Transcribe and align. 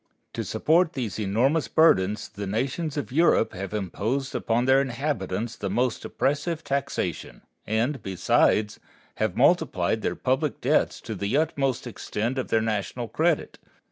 To 0.33 0.43
support 0.43 0.93
these 0.93 1.19
enormous 1.19 1.67
burdens 1.67 2.27
the 2.27 2.47
nations 2.47 2.97
of 2.97 3.11
Europe 3.11 3.53
have 3.53 3.71
imposed 3.71 4.33
upon 4.33 4.65
their 4.65 4.81
inhabitants 4.81 5.55
the 5.55 5.69
most 5.69 6.03
oppressive 6.03 6.63
taxation, 6.63 7.43
and, 7.67 8.01
besides, 8.01 8.79
have 9.17 9.37
multiplied 9.37 10.01
their 10.01 10.15
public 10.15 10.59
debts 10.59 11.01
to 11.01 11.13
the 11.13 11.37
utmost 11.37 11.85
extent 11.85 12.39
of 12.39 12.47
their 12.47 12.61
national 12.63 13.09
credit. 13.09 13.59